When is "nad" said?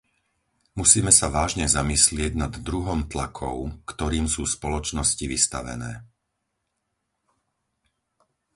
2.43-2.49